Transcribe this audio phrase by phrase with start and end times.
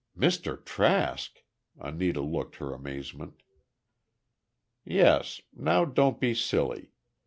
[0.17, 0.65] "Mr.
[0.65, 1.43] Trask!"
[1.77, 3.43] Anita looked her amazement.
[4.83, 6.89] "Yes; now don't be silly.